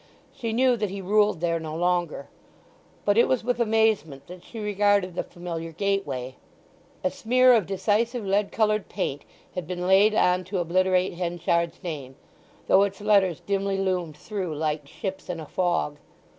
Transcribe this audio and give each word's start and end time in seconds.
She 0.33 0.51
knew 0.51 0.77
that 0.77 0.89
he 0.89 0.99
ruled 0.99 1.41
there 1.41 1.59
no 1.59 1.75
longer; 1.75 2.27
but 3.05 3.19
it 3.19 3.27
was 3.27 3.43
with 3.43 3.59
amazement 3.59 4.25
that 4.25 4.43
she 4.43 4.57
regarded 4.57 5.13
the 5.13 5.21
familiar 5.21 5.71
gateway. 5.71 6.37
A 7.03 7.11
smear 7.11 7.53
of 7.53 7.67
decisive 7.67 8.25
lead 8.25 8.51
coloured 8.51 8.89
paint 8.89 9.21
had 9.53 9.67
been 9.67 9.85
laid 9.85 10.15
on 10.15 10.43
to 10.45 10.57
obliterate 10.57 11.13
Henchard's 11.13 11.83
name, 11.83 12.15
though 12.65 12.81
its 12.81 12.99
letters 12.99 13.41
dimly 13.45 13.77
loomed 13.77 14.17
through 14.17 14.55
like 14.55 14.87
ships 14.87 15.29
in 15.29 15.39
a 15.39 15.45
fog. 15.45 15.97